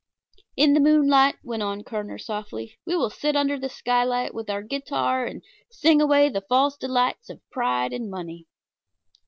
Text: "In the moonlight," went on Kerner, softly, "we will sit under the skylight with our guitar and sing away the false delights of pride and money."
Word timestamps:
"In 0.57 0.73
the 0.73 0.79
moonlight," 0.79 1.35
went 1.43 1.61
on 1.61 1.83
Kerner, 1.83 2.17
softly, 2.17 2.75
"we 2.87 2.95
will 2.95 3.11
sit 3.11 3.35
under 3.35 3.59
the 3.59 3.69
skylight 3.69 4.33
with 4.33 4.49
our 4.49 4.63
guitar 4.63 5.27
and 5.27 5.43
sing 5.69 6.01
away 6.01 6.27
the 6.27 6.41
false 6.41 6.75
delights 6.75 7.29
of 7.29 7.47
pride 7.51 7.93
and 7.93 8.09
money." 8.09 8.47